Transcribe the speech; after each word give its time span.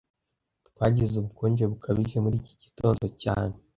Twagize 0.69 1.13
ubukonje 1.17 1.63
bukabije 1.71 2.17
muri 2.23 2.35
iki 2.41 2.53
gitondo 2.63 3.05
cyane 3.23 3.55